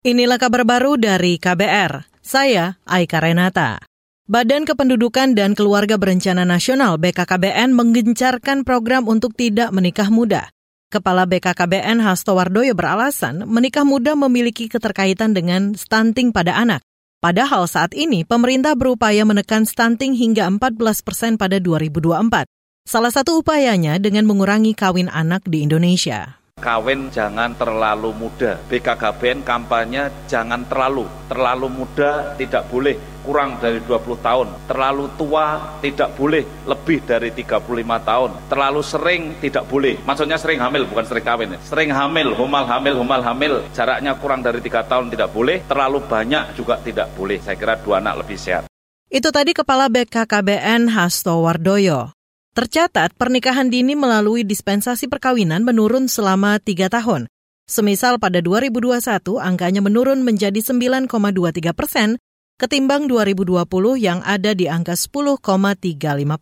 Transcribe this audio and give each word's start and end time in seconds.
Inilah 0.00 0.40
kabar 0.40 0.64
baru 0.64 0.96
dari 0.96 1.36
KBR. 1.36 2.08
Saya 2.24 2.80
Aika 2.88 3.20
Renata. 3.20 3.84
Badan 4.24 4.64
Kependudukan 4.64 5.36
dan 5.36 5.52
Keluarga 5.52 6.00
Berencana 6.00 6.48
Nasional 6.48 6.96
BKKBN 6.96 7.76
menggencarkan 7.76 8.64
program 8.64 9.04
untuk 9.04 9.36
tidak 9.36 9.68
menikah 9.76 10.08
muda. 10.08 10.48
Kepala 10.88 11.28
BKKBN 11.28 12.00
Hasto 12.00 12.32
Wardoyo 12.32 12.72
beralasan 12.72 13.44
menikah 13.44 13.84
muda 13.84 14.16
memiliki 14.16 14.72
keterkaitan 14.72 15.36
dengan 15.36 15.76
stunting 15.76 16.32
pada 16.32 16.56
anak. 16.56 16.80
Padahal 17.20 17.68
saat 17.68 17.92
ini 17.92 18.24
pemerintah 18.24 18.72
berupaya 18.72 19.28
menekan 19.28 19.68
stunting 19.68 20.16
hingga 20.16 20.48
14 20.48 20.80
persen 21.04 21.36
pada 21.36 21.60
2024. 21.60 22.48
Salah 22.88 23.12
satu 23.12 23.44
upayanya 23.44 24.00
dengan 24.00 24.24
mengurangi 24.24 24.72
kawin 24.72 25.12
anak 25.12 25.44
di 25.44 25.60
Indonesia. 25.60 26.39
Kawin 26.60 27.08
jangan 27.08 27.56
terlalu 27.56 28.12
muda. 28.12 28.60
BKKBN 28.68 29.40
kampanye 29.42 30.12
jangan 30.28 30.62
terlalu. 30.68 31.08
Terlalu 31.26 31.66
muda 31.72 32.36
tidak 32.36 32.68
boleh 32.68 33.00
kurang 33.24 33.56
dari 33.56 33.80
20 33.80 34.20
tahun. 34.20 34.48
Terlalu 34.68 35.04
tua 35.16 35.80
tidak 35.80 36.12
boleh 36.14 36.44
lebih 36.68 37.00
dari 37.08 37.32
35 37.32 37.64
tahun. 38.04 38.30
Terlalu 38.52 38.80
sering 38.84 39.22
tidak 39.40 39.64
boleh. 39.64 39.96
Maksudnya 40.04 40.36
sering 40.36 40.60
hamil 40.60 40.84
bukan 40.84 41.04
sering 41.08 41.24
kawin. 41.24 41.56
Sering 41.64 41.90
hamil, 41.90 42.36
humal 42.36 42.68
hamil, 42.68 43.00
humal 43.00 43.24
hamil. 43.24 43.64
Jaraknya 43.72 44.12
kurang 44.20 44.44
dari 44.44 44.60
3 44.60 44.84
tahun 44.84 45.08
tidak 45.08 45.32
boleh. 45.32 45.64
Terlalu 45.64 46.04
banyak 46.04 46.52
juga 46.52 46.76
tidak 46.84 47.08
boleh. 47.16 47.40
Saya 47.40 47.56
kira 47.56 47.80
dua 47.80 48.04
anak 48.04 48.22
lebih 48.22 48.36
sehat. 48.36 48.68
Itu 49.10 49.32
tadi 49.34 49.56
Kepala 49.56 49.90
BKKBN 49.90 50.92
Hasto 50.94 51.42
Wardoyo. 51.42 52.19
Tercatat 52.50 53.14
pernikahan 53.14 53.70
dini 53.70 53.94
melalui 53.94 54.42
dispensasi 54.42 55.06
perkawinan 55.06 55.62
menurun 55.62 56.10
selama 56.10 56.58
tiga 56.58 56.90
tahun. 56.90 57.30
Semisal 57.70 58.18
pada 58.18 58.42
2021 58.42 59.38
angkanya 59.38 59.78
menurun 59.78 60.26
menjadi 60.26 60.58
9,23 60.58 61.70
persen 61.70 62.18
ketimbang 62.58 63.06
2020 63.06 63.62
yang 64.02 64.18
ada 64.26 64.50
di 64.58 64.66
angka 64.66 64.98
10,35 64.98 65.46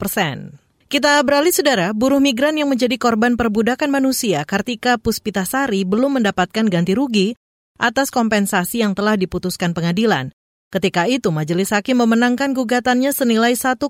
persen. 0.01 0.57
Kita 0.89 1.21
beralih 1.21 1.53
saudara, 1.53 1.93
buruh 1.93 2.25
migran 2.25 2.57
yang 2.57 2.73
menjadi 2.73 2.97
korban 2.97 3.37
perbudakan 3.37 3.93
manusia 3.93 4.49
Kartika 4.49 4.97
Puspitasari 4.97 5.85
belum 5.85 6.25
mendapatkan 6.25 6.73
ganti 6.73 6.97
rugi 6.97 7.37
atas 7.77 8.09
kompensasi 8.09 8.81
yang 8.81 8.97
telah 8.97 9.21
diputuskan 9.21 9.77
pengadilan. 9.77 10.33
Ketika 10.69 11.09
itu, 11.09 11.33
Majelis 11.33 11.73
Hakim 11.73 12.05
memenangkan 12.05 12.53
gugatannya 12.53 13.09
senilai 13.17 13.57
1,67 13.57 13.89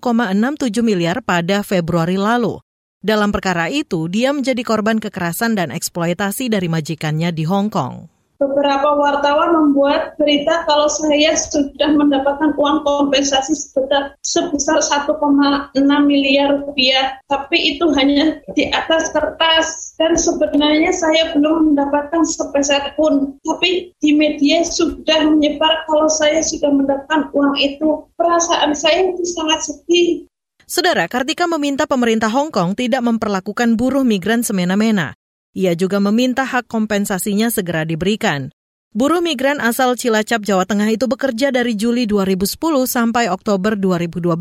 miliar 0.78 1.26
pada 1.26 1.66
Februari 1.66 2.14
lalu. 2.14 2.62
Dalam 3.02 3.34
perkara 3.34 3.66
itu, 3.66 4.06
dia 4.06 4.30
menjadi 4.30 4.62
korban 4.62 5.02
kekerasan 5.02 5.58
dan 5.58 5.74
eksploitasi 5.74 6.46
dari 6.46 6.70
majikannya 6.70 7.34
di 7.34 7.42
Hong 7.50 7.66
Kong. 7.66 8.17
Beberapa 8.38 8.94
wartawan 8.94 9.50
membuat 9.50 10.14
berita 10.14 10.62
kalau 10.62 10.86
saya 10.86 11.34
sudah 11.34 11.90
mendapatkan 11.90 12.54
uang 12.54 12.86
kompensasi 12.86 13.50
sebesar, 13.50 14.14
sebesar 14.22 14.78
1,6 14.78 15.74
miliar 16.06 16.62
rupiah. 16.62 17.18
Tapi 17.26 17.74
itu 17.74 17.90
hanya 17.98 18.38
di 18.54 18.70
atas 18.70 19.10
kertas 19.10 19.98
dan 19.98 20.14
sebenarnya 20.14 20.94
saya 20.94 21.34
belum 21.34 21.74
mendapatkan 21.74 22.22
sepeser 22.22 22.94
pun. 22.94 23.34
Tapi 23.42 23.90
di 23.98 24.14
media 24.14 24.62
sudah 24.62 25.34
menyebar 25.34 25.82
kalau 25.90 26.06
saya 26.06 26.38
sudah 26.38 26.70
mendapatkan 26.70 27.34
uang 27.34 27.58
itu. 27.58 28.06
Perasaan 28.14 28.70
saya 28.70 29.18
itu 29.18 29.26
sangat 29.34 29.66
sedih. 29.66 30.30
Saudara, 30.62 31.10
Kartika 31.10 31.50
meminta 31.50 31.90
pemerintah 31.90 32.30
Hong 32.30 32.54
Kong 32.54 32.78
tidak 32.78 33.02
memperlakukan 33.02 33.74
buruh 33.74 34.06
migran 34.06 34.46
semena-mena. 34.46 35.17
Ia 35.56 35.72
juga 35.72 35.96
meminta 36.02 36.44
hak 36.44 36.68
kompensasinya 36.68 37.48
segera 37.48 37.88
diberikan. 37.88 38.52
Buruh 38.92 39.20
migran 39.20 39.60
asal 39.60 39.96
Cilacap, 39.96 40.44
Jawa 40.44 40.64
Tengah 40.64 40.88
itu 40.88 41.04
bekerja 41.04 41.52
dari 41.52 41.76
Juli 41.76 42.08
2010 42.08 42.56
sampai 42.88 43.28
Oktober 43.28 43.76
2012. 43.76 44.34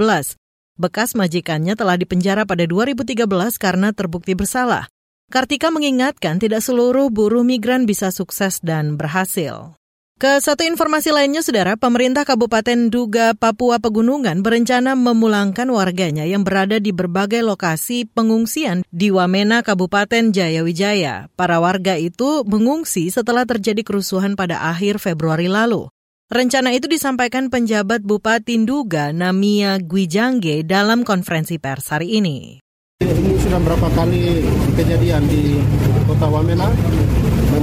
Bekas 0.78 1.18
majikannya 1.18 1.74
telah 1.74 1.98
dipenjara 2.00 2.48
pada 2.48 2.64
2013 2.64 3.23
karena 3.60 3.92
terbukti 3.92 4.38
bersalah. 4.38 4.88
Kartika 5.28 5.67
mengingatkan 5.67 6.40
tidak 6.40 6.64
seluruh 6.64 7.12
buruh 7.12 7.44
migran 7.44 7.84
bisa 7.84 8.14
sukses 8.16 8.64
dan 8.64 8.96
berhasil. 8.96 9.76
Ke 10.17 10.42
satu 10.42 10.66
informasi 10.66 11.14
lainnya, 11.14 11.45
Saudara, 11.45 11.78
pemerintah 11.78 12.26
Kabupaten 12.26 12.89
Duga, 12.89 13.38
Papua 13.38 13.78
Pegunungan 13.78 14.42
berencana 14.42 14.98
memulangkan 14.98 15.70
warganya 15.70 16.26
yang 16.26 16.42
berada 16.42 16.82
di 16.82 16.89
berbagai 16.89 17.45
lokasi 17.45 18.10
pengungsian 18.10 18.82
di 18.89 19.14
Wamena, 19.14 19.61
Kabupaten 19.61 20.33
Jayawijaya. 20.33 21.30
Para 21.38 21.61
warga 21.61 22.02
itu 22.02 22.42
mengungsi 22.50 23.14
setelah 23.14 23.45
terjadi 23.45 23.86
kerusuhan 23.86 24.33
pada 24.33 24.66
akhir 24.73 24.98
Februari 24.98 25.45
lalu. 25.45 25.86
Rencana 26.34 26.73
itu 26.73 26.89
disampaikan 26.89 27.54
penjabat 27.54 28.02
Bupati 28.02 28.58
Duga, 28.66 29.14
Namia 29.14 29.78
Gwijangge, 29.78 30.66
dalam 30.66 31.05
konferensi 31.05 31.61
pers 31.61 31.94
hari 31.94 32.17
ini. 32.17 32.58
Ini 33.05 33.38
sudah 33.38 33.61
berapa 33.61 33.86
kali 33.94 34.42
kejadian 34.82 35.30
di 35.30 35.61
kota 36.10 36.26
Wamena, 36.26 36.73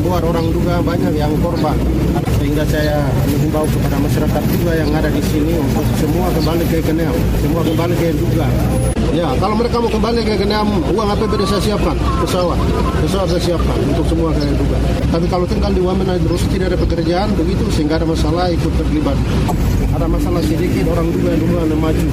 membuat 0.04 0.37
orang 0.37 0.53
juga 0.53 0.84
banyak 0.84 1.16
yang 1.16 1.32
korban 1.41 1.72
sehingga 2.37 2.60
saya 2.69 3.09
menghimbau 3.25 3.65
kepada 3.65 3.97
masyarakat 4.04 4.42
juga 4.53 4.72
yang 4.76 4.92
ada 4.92 5.09
di 5.09 5.22
sini 5.32 5.56
untuk 5.56 5.81
semua 5.97 6.28
kembali 6.28 6.65
ke 6.69 6.84
Keneam, 6.84 7.16
semua 7.41 7.65
kembali 7.65 7.94
ke 7.97 8.12
Duga. 8.12 8.44
Ya, 9.16 9.32
kalau 9.41 9.56
mereka 9.56 9.81
mau 9.81 9.88
kembali 9.88 10.20
ke 10.28 10.44
Keneam, 10.44 10.69
uang 10.92 11.09
APBD 11.09 11.48
saya 11.48 11.72
siapkan, 11.72 11.97
pesawat, 12.20 12.60
pesawat 13.00 13.32
saya 13.32 13.42
siapkan 13.48 13.76
untuk 13.81 14.04
semua 14.04 14.28
ke 14.37 14.44
Duga. 14.44 14.76
Tapi 15.09 15.26
kalau 15.32 15.48
tinggal 15.48 15.72
di 15.72 15.81
Wamena 15.81 16.21
terus 16.21 16.44
tidak 16.53 16.76
ada 16.76 16.78
pekerjaan, 16.84 17.32
begitu 17.41 17.65
sehingga 17.72 17.97
ada 17.97 18.04
masalah 18.04 18.53
ikut 18.53 18.72
terlibat. 18.76 19.16
Ada 19.97 20.04
masalah 20.04 20.44
sedikit 20.44 20.84
orang 20.92 21.09
juga 21.16 21.32
yang 21.32 21.41
dulu 21.48 21.76
maju, 21.81 22.06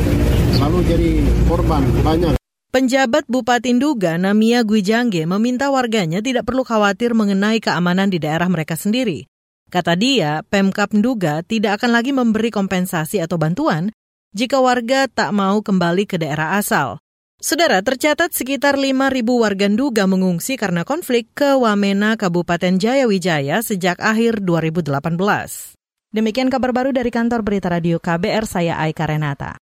lalu 0.64 0.78
jadi 0.88 1.10
korban 1.44 1.84
banyak. 2.08 2.41
Penjabat 2.72 3.28
Bupati 3.28 3.76
Nduga, 3.76 4.16
Namia 4.16 4.64
Gwijangge, 4.64 5.28
meminta 5.28 5.68
warganya 5.68 6.24
tidak 6.24 6.48
perlu 6.48 6.64
khawatir 6.64 7.12
mengenai 7.12 7.60
keamanan 7.60 8.08
di 8.08 8.16
daerah 8.16 8.48
mereka 8.48 8.80
sendiri. 8.80 9.28
Kata 9.68 10.00
dia, 10.00 10.40
Pemkap 10.48 10.96
Nduga 10.96 11.44
tidak 11.44 11.84
akan 11.84 11.92
lagi 11.92 12.16
memberi 12.16 12.48
kompensasi 12.48 13.20
atau 13.20 13.36
bantuan 13.36 13.92
jika 14.32 14.64
warga 14.64 15.12
tak 15.12 15.36
mau 15.36 15.60
kembali 15.60 16.08
ke 16.08 16.16
daerah 16.16 16.56
asal. 16.56 17.04
Saudara, 17.44 17.84
tercatat 17.84 18.32
sekitar 18.32 18.80
5.000 18.80 19.20
warga 19.20 19.68
Nduga 19.68 20.08
mengungsi 20.08 20.56
karena 20.56 20.88
konflik 20.88 21.28
ke 21.36 21.60
Wamena, 21.60 22.16
Kabupaten 22.16 22.80
Jayawijaya 22.80 23.60
sejak 23.68 24.00
akhir 24.00 24.48
2018. 24.48 25.76
Demikian 26.16 26.48
kabar 26.48 26.72
baru 26.72 26.96
dari 26.96 27.12
kantor 27.12 27.44
berita 27.44 27.68
radio 27.68 28.00
KBR, 28.00 28.48
saya 28.48 28.80
Aika 28.80 29.04
Renata. 29.04 29.60